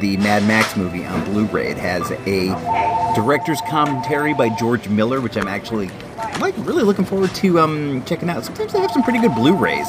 [0.00, 1.68] the Mad Max movie on Blu-ray.
[1.70, 5.90] It has a director's commentary by George Miller, which I'm actually
[6.40, 8.44] like really looking forward to um, checking out.
[8.44, 9.88] Sometimes they have some pretty good Blu-rays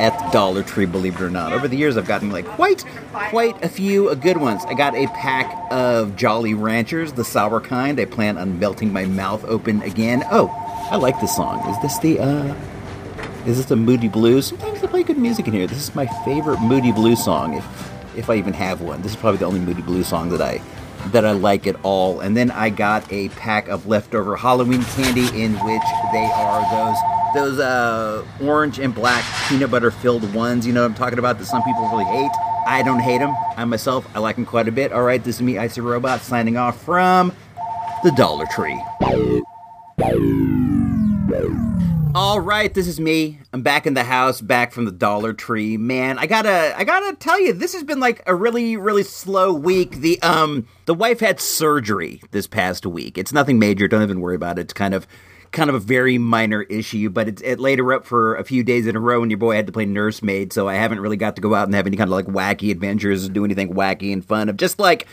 [0.00, 1.52] at the Dollar Tree, believe it or not.
[1.52, 4.64] Over the years, I've gotten like quite, quite a few good ones.
[4.66, 7.98] I got a pack of Jolly Ranchers, the sour kind.
[8.00, 10.22] I plan on melting my mouth open again.
[10.30, 10.48] Oh,
[10.90, 11.68] I like this song.
[11.68, 12.54] Is this the uh?
[13.46, 14.46] Is this the Moody Blues?
[14.46, 15.66] Sometimes they play good music in here.
[15.66, 19.02] This is my favorite Moody Blues song, if if I even have one.
[19.02, 20.60] This is probably the only Moody Blues song that I
[21.06, 22.20] that I like at all.
[22.20, 27.21] And then I got a pack of leftover Halloween candy, in which they are those
[27.34, 30.66] those uh, orange and black peanut butter filled ones.
[30.66, 32.30] You know what I'm talking about that some people really hate.
[32.66, 33.34] I don't hate them.
[33.56, 34.92] I myself, I like them quite a bit.
[34.92, 37.32] All right, this is me, Icy Robot, signing off from
[38.04, 38.80] the Dollar Tree.
[42.14, 43.38] All right, this is me.
[43.54, 45.78] I'm back in the house, back from the Dollar Tree.
[45.78, 49.52] Man, I gotta, I gotta tell you, this has been like a really, really slow
[49.54, 49.96] week.
[49.96, 53.16] The um, the wife had surgery this past week.
[53.16, 53.88] It's nothing major.
[53.88, 54.62] Don't even worry about it.
[54.62, 55.06] It's kind of,
[55.52, 58.64] kind of a very minor issue, but it, it laid her up for a few
[58.64, 60.52] days in a row, and your boy had to play nursemaid.
[60.52, 62.70] So I haven't really got to go out and have any kind of like wacky
[62.70, 64.48] adventures, or do anything wacky and fun.
[64.48, 65.06] I've just like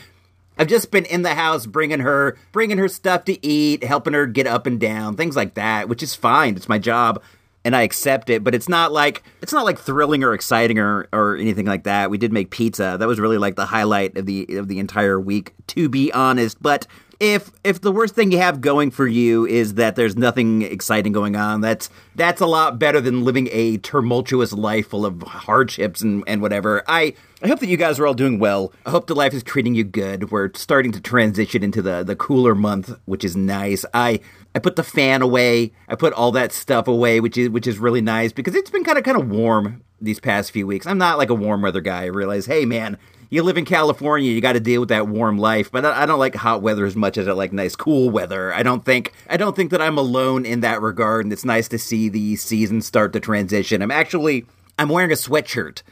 [0.57, 4.25] I've just been in the house bringing her bringing her stuff to eat, helping her
[4.25, 6.55] get up and down, things like that, which is fine.
[6.55, 7.21] It's my job
[7.65, 11.07] and I accept it, but it's not like it's not like thrilling or exciting or
[11.11, 12.09] or anything like that.
[12.09, 12.97] We did make pizza.
[12.99, 16.61] That was really like the highlight of the of the entire week to be honest,
[16.61, 16.87] but
[17.19, 21.11] if if the worst thing you have going for you is that there's nothing exciting
[21.11, 26.01] going on, that's that's a lot better than living a tumultuous life full of hardships
[26.01, 26.83] and, and whatever.
[26.87, 28.71] I I hope that you guys are all doing well.
[28.85, 30.31] I hope the life is treating you good.
[30.31, 33.83] We're starting to transition into the the cooler month, which is nice.
[33.93, 34.21] I
[34.55, 35.73] I put the fan away.
[35.89, 38.85] I put all that stuff away, which is which is really nice because it's been
[38.85, 40.87] kind of kind of warm these past few weeks.
[40.87, 42.03] I'm not like a warm weather guy.
[42.03, 42.97] I realize, hey man,
[43.29, 45.71] you live in California, you got to deal with that warm life.
[45.71, 48.53] But I don't like hot weather as much as I like nice cool weather.
[48.53, 51.67] I don't think I don't think that I'm alone in that regard, and it's nice
[51.69, 53.81] to see the season start to transition.
[53.81, 54.45] I'm actually
[54.77, 55.83] I'm wearing a sweatshirt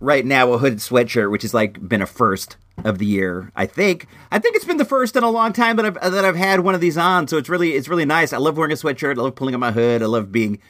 [0.00, 3.50] right now, a hooded sweatshirt, which has like been a first of the year.
[3.56, 6.24] I think I think it's been the first in a long time that I've that
[6.24, 7.26] I've had one of these on.
[7.26, 8.32] So it's really it's really nice.
[8.32, 9.18] I love wearing a sweatshirt.
[9.18, 10.02] I love pulling up my hood.
[10.02, 10.60] I love being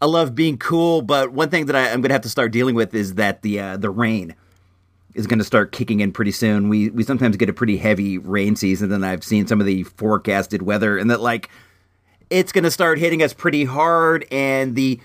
[0.00, 1.00] I love being cool.
[1.00, 3.60] But one thing that I, am gonna have to start dealing with is that the
[3.60, 4.34] uh, the rain
[5.14, 6.68] is going to start kicking in pretty soon.
[6.68, 8.92] We we sometimes get a pretty heavy rain season.
[8.92, 11.50] and I've seen some of the forecasted weather, and that like
[12.30, 14.26] it's going to start hitting us pretty hard.
[14.30, 15.00] And the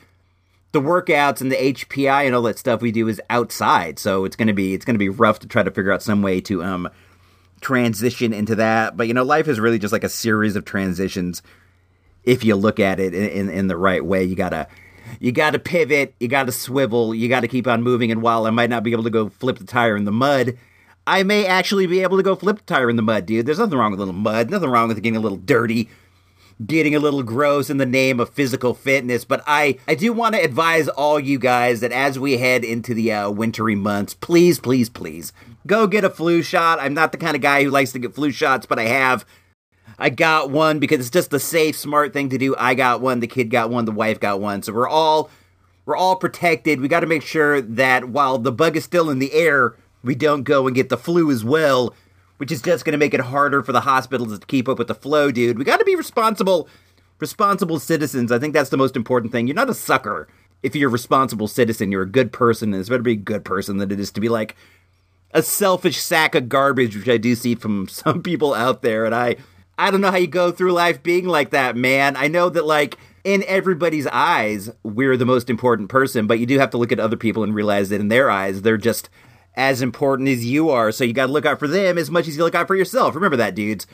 [0.71, 4.35] the workouts and the HPI and all that stuff we do is outside, so it's
[4.35, 6.41] going to be it's going to be rough to try to figure out some way
[6.41, 6.89] to um
[7.61, 8.95] transition into that.
[8.95, 11.41] But you know, life is really just like a series of transitions.
[12.23, 14.67] If you look at it in, in, in the right way, you gotta
[15.19, 18.11] you got to pivot, you got to swivel, you got to keep on moving.
[18.11, 20.57] And while I might not be able to go flip the tire in the mud,
[21.05, 23.45] I may actually be able to go flip the tire in the mud, dude.
[23.45, 25.89] There's nothing wrong with a little mud, nothing wrong with getting a little dirty,
[26.65, 29.23] getting a little gross in the name of physical fitness.
[29.23, 32.93] But I, I do want to advise all you guys that as we head into
[32.93, 35.31] the uh, wintry months, please, please, please
[35.65, 36.79] go get a flu shot.
[36.79, 39.25] I'm not the kind of guy who likes to get flu shots, but I have.
[39.99, 42.55] I got one because it's just the safe, smart thing to do.
[42.57, 44.61] I got one, the kid got one, the wife got one.
[44.63, 45.29] So we're all
[45.85, 46.81] we're all protected.
[46.81, 50.15] We got to make sure that while the bug is still in the air, we
[50.15, 51.95] don't go and get the flu as well,
[52.37, 54.89] which is just going to make it harder for the hospitals to keep up with
[54.89, 55.57] the flow, dude.
[55.57, 56.67] We got to be responsible
[57.19, 58.31] responsible citizens.
[58.31, 59.47] I think that's the most important thing.
[59.47, 60.27] You're not a sucker
[60.61, 61.91] if you're a responsible citizen.
[61.91, 64.11] You're a good person, and it's better to be a good person than it is
[64.11, 64.55] to be like
[65.31, 69.05] a selfish sack of garbage, which I do see from some people out there.
[69.05, 69.37] And I
[69.77, 72.15] I don't know how you go through life being like that, man.
[72.15, 76.59] I know that, like, in everybody's eyes, we're the most important person, but you do
[76.59, 79.09] have to look at other people and realize that in their eyes, they're just
[79.55, 80.91] as important as you are.
[80.91, 82.75] So you got to look out for them as much as you look out for
[82.75, 83.15] yourself.
[83.15, 83.85] Remember that, dudes.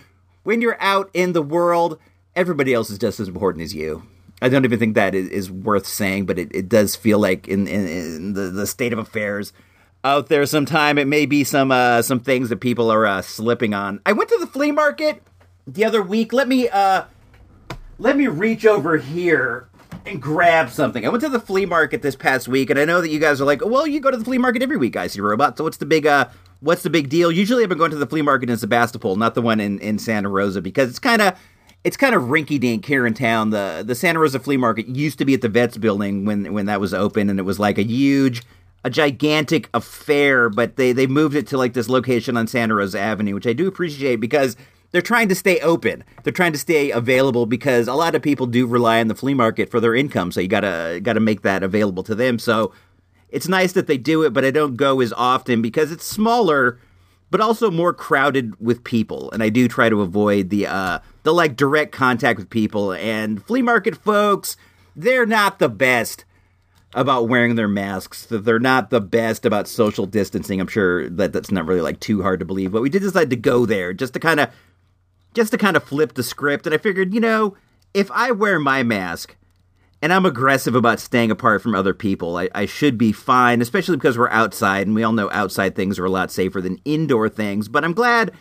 [0.43, 2.00] When you're out in the world,
[2.36, 4.04] everybody else is just as important as you.
[4.41, 7.65] I don't even think that is, worth saying, but it, it does feel like in,
[7.67, 9.54] in, in the, the state of affairs
[10.04, 13.74] out there sometime, it may be some uh, some things that people are uh, slipping
[13.74, 14.02] on.
[14.06, 15.24] I went to the flea market
[15.67, 16.34] the other week.
[16.34, 17.06] Let me uh
[17.99, 19.69] let me reach over here
[20.06, 21.06] and grab something.
[21.06, 23.39] I went to the flea market this past week, and I know that you guys
[23.39, 25.63] are like, "Well, you go to the flea market every week, I see robot." So
[25.63, 26.28] what's the big uh
[26.60, 27.32] what's the big deal?
[27.32, 29.99] Usually, I've been going to the flea market in Sebastopol, not the one in in
[29.99, 31.38] Santa Rosa, because it's kind of
[31.84, 33.49] it's kind of rinky dink here in town.
[33.49, 36.65] The the Santa Rosa Flea Market used to be at the Vets building when when
[36.65, 38.41] that was open, and it was like a huge,
[38.84, 40.49] a gigantic affair.
[40.49, 43.54] But they they moved it to like this location on Santa Rosa Avenue, which I
[43.54, 44.56] do appreciate because
[44.93, 46.03] they're trying to stay open.
[46.23, 49.34] They're trying to stay available because a lot of people do rely on the flea
[49.34, 50.32] market for their income.
[50.32, 52.39] So you gotta gotta make that available to them.
[52.39, 52.71] So
[53.29, 56.79] it's nice that they do it, but I don't go as often because it's smaller
[57.32, 59.32] but also more crowded with people.
[59.32, 62.93] And I do try to avoid the uh, the like direct contact with people.
[62.93, 64.56] And flea market folks,
[64.95, 66.25] they're not the best
[66.93, 68.27] about wearing their masks.
[68.29, 70.62] They're not the best about social distancing.
[70.62, 73.32] I'm sure that that's not really like too hard to believe, but we did decide
[73.32, 74.49] to go there just to kind of
[75.34, 76.65] just to kind of flip the script.
[76.65, 77.56] And I figured, you know,
[77.93, 79.36] if I wear my mask
[80.04, 82.36] and I'm aggressive about staying apart from other people.
[82.36, 85.98] I, I, should be fine, especially because we're outside, and we all know outside things
[85.98, 87.69] are a lot safer than indoor things.
[87.69, 88.34] But I'm glad,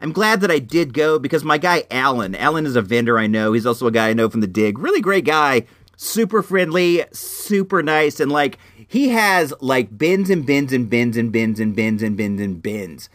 [0.00, 3.26] I'm glad that I did go because my guy Alan, Alan is a vendor I
[3.26, 3.52] know.
[3.52, 4.78] He's also a guy I know from the dig.
[4.78, 5.66] Really great guy,
[5.98, 8.56] super friendly, super nice, and like
[8.88, 12.62] he has like bins and bins and bins and bins and bins and bins and
[12.62, 13.10] bins.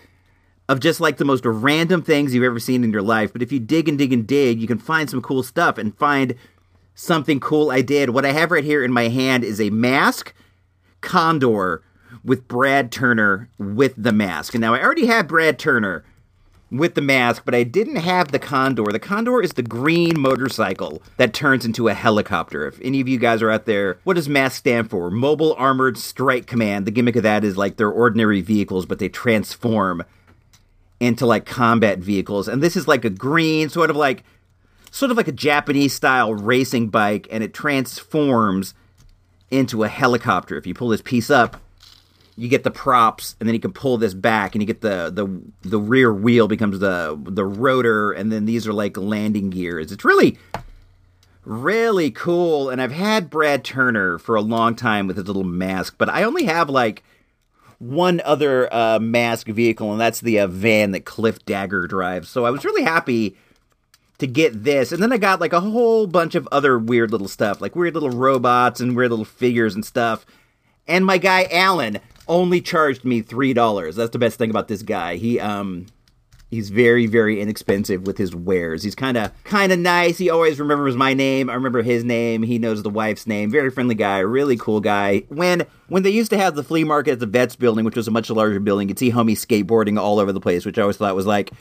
[0.72, 3.34] Of just like the most random things you've ever seen in your life.
[3.34, 5.94] But if you dig and dig and dig, you can find some cool stuff and
[5.98, 6.34] find
[6.96, 8.12] something cool I did.
[8.12, 10.34] What I have right here in my hand is a mask
[11.02, 11.84] condor
[12.24, 14.54] with Brad Turner with the mask.
[14.54, 16.06] And now I already have Brad Turner
[16.72, 18.94] with the mask, but I didn't have the condor.
[18.94, 22.66] The condor is the green motorcycle that turns into a helicopter.
[22.66, 25.12] If any of you guys are out there, what does MASK stand for?
[25.12, 26.88] Mobile Armored Strike Command.
[26.88, 30.06] The gimmick of that is like they're ordinary vehicles, but they transform
[31.02, 32.48] into like combat vehicles.
[32.48, 34.24] And this is like a green, sort of like
[34.92, 38.76] sort of like a Japanese style racing bike, and it transforms
[39.50, 40.56] into a helicopter.
[40.58, 41.60] If you pull this piece up,
[42.38, 45.12] you get the props, and then you can pull this back, and you get the
[45.12, 49.92] the the rear wheel becomes the the rotor, and then these are like landing gears.
[49.92, 50.38] It's really
[51.44, 52.70] really cool.
[52.70, 56.22] And I've had Brad Turner for a long time with his little mask, but I
[56.22, 57.04] only have like
[57.82, 62.30] one other uh, mask vehicle, and that's the uh, van that Cliff Dagger drives.
[62.30, 63.36] So I was really happy
[64.20, 64.92] to get this.
[64.92, 67.96] And then I got like a whole bunch of other weird little stuff, like weird
[67.96, 70.28] little robots and weird little figures and stuff.
[70.88, 73.96] And my guy Alan only charged me three dollars.
[73.96, 75.16] That's the best thing about this guy.
[75.16, 75.88] He um
[76.52, 78.84] he's very very inexpensive with his wares.
[78.84, 80.20] He's kind of kind of nice.
[80.20, 81.50] He always remembers my name.
[81.50, 82.44] I remember his name.
[82.44, 83.50] He knows the wife's name.
[83.50, 84.20] Very friendly guy.
[84.20, 85.24] Really cool guy.
[85.30, 88.08] When when they used to have the flea market at the Vets building, which was
[88.08, 90.98] a much larger building, you'd see homie skateboarding all over the place, which I always
[90.98, 91.52] thought was like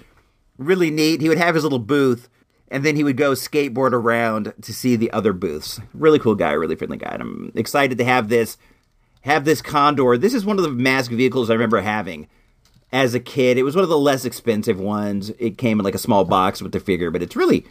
[0.58, 1.22] really neat.
[1.22, 2.28] He would have his little booth
[2.70, 5.80] and then he would go skateboard around to see the other booths.
[5.92, 7.10] Really cool guy, really friendly guy.
[7.12, 8.56] And I'm excited to have this
[9.22, 10.16] have this Condor.
[10.16, 12.28] This is one of the mask vehicles I remember having
[12.92, 13.58] as a kid.
[13.58, 15.30] It was one of the less expensive ones.
[15.38, 17.66] It came in like a small box with the figure, but it's really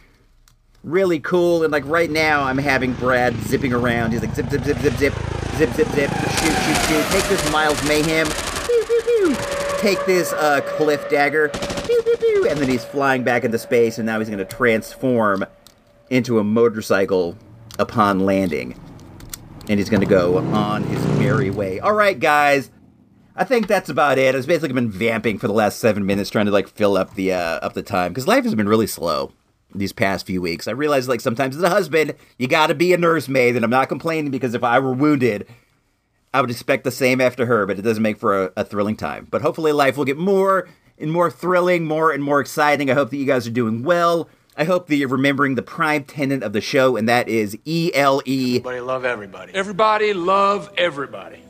[0.82, 1.62] really cool.
[1.62, 4.12] And like right now, I'm having Brad zipping around.
[4.12, 5.14] He's like zip zip zip zip zip
[5.56, 7.04] zip zip zip shoot shoot shoot.
[7.10, 8.26] Take this Miles Mayhem.
[9.78, 11.50] Take this uh, Cliff Dagger
[12.50, 15.44] and then he's flying back into space, and now he's going to transform
[16.08, 17.36] into a motorcycle
[17.78, 18.78] upon landing.
[19.68, 21.78] And he's going to go on his merry way.
[21.78, 22.70] All right, guys.
[23.40, 24.34] I think that's about it.
[24.34, 27.32] I've basically been vamping for the last seven minutes, trying to like fill up the
[27.32, 29.32] uh, up the time because life has been really slow
[29.74, 30.68] these past few weeks.
[30.68, 33.70] I realize like sometimes as a husband, you got to be a nursemaid, and I'm
[33.70, 35.46] not complaining because if I were wounded,
[36.34, 37.64] I would expect the same after her.
[37.64, 39.26] But it doesn't make for a, a thrilling time.
[39.30, 42.90] But hopefully, life will get more and more thrilling, more and more exciting.
[42.90, 44.28] I hope that you guys are doing well.
[44.54, 47.90] I hope that you're remembering the prime tenant of the show, and that is E
[47.94, 48.56] L E.
[48.56, 49.54] Everybody love everybody.
[49.54, 51.42] Everybody love everybody.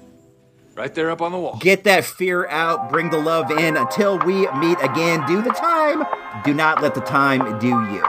[0.77, 1.59] Right there up on the wall.
[1.61, 3.77] Get that fear out, bring the love in.
[3.77, 6.05] Until we meet again, do the time.
[6.45, 8.01] Do not let the time do you.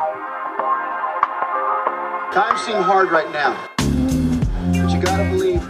[2.32, 5.62] Times seem hard right now, but you gotta believe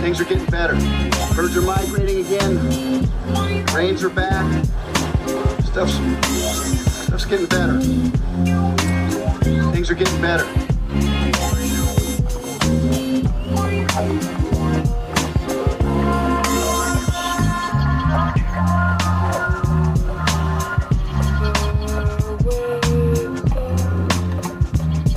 [0.00, 0.74] things are getting better.
[1.34, 3.08] Birds are migrating again.
[3.74, 4.64] Rains are back.
[5.64, 5.94] Stuff's,
[7.06, 7.80] stuff's getting better.
[9.72, 10.46] Things are getting better.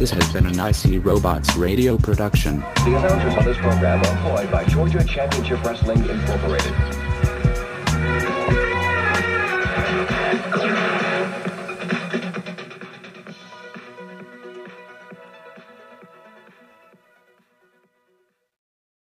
[0.06, 2.60] This has been an IC Robots radio production.
[2.60, 7.05] The announcers on this program are employed by Georgia Championship Wrestling Incorporated.